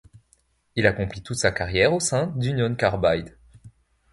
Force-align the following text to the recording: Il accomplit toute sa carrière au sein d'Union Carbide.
Il 0.75 0.87
accomplit 0.87 1.21
toute 1.21 1.37
sa 1.37 1.51
carrière 1.51 1.93
au 1.93 1.99
sein 1.99 2.33
d'Union 2.35 2.73
Carbide. 2.73 3.37